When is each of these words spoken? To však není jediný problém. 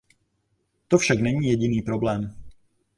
To 0.87 0.97
však 0.97 1.19
není 1.19 1.47
jediný 1.47 1.81
problém. 1.81 2.35